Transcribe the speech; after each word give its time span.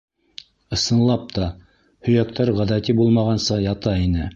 Ысынлап 0.77 1.27
та, 1.37 1.51
һөйәктәр 2.09 2.53
ғәҙәти 2.63 3.01
булмағанса 3.03 3.65
ята 3.71 3.99
ине. 4.09 4.29